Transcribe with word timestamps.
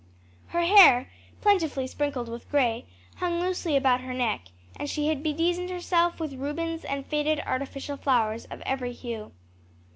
Her 0.47 0.63
hair, 0.63 1.11
plentifully 1.41 1.85
sprinkled 1.85 2.27
with 2.27 2.49
grey, 2.49 2.87
hung 3.17 3.39
loosely 3.39 3.75
about 3.75 4.01
her 4.01 4.15
neck, 4.15 4.47
and 4.75 4.89
she 4.89 5.09
had 5.09 5.21
bedizened 5.21 5.69
herself 5.69 6.19
with 6.19 6.33
ribbons 6.33 6.83
and 6.83 7.05
faded 7.05 7.39
artificial 7.45 7.97
flowers 7.97 8.45
of 8.45 8.61
every 8.61 8.93
hue. 8.93 9.31